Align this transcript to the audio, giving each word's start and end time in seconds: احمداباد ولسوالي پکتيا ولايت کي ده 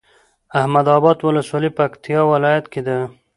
احمداباد 0.59 1.17
ولسوالي 1.23 1.69
پکتيا 1.77 2.19
ولايت 2.31 2.65
کي 2.73 2.81
ده 2.87 2.97